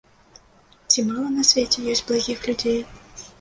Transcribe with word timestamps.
Ці 0.93 1.03
мала 1.09 1.25
на 1.35 1.43
свеце 1.49 1.85
ёсць 1.93 2.03
благіх 2.09 2.39
людзей. 2.49 2.81